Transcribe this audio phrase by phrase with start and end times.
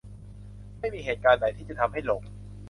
[0.79, 2.21] ไม่มีเหตุการณ์ไหนที่จะทำให้หลง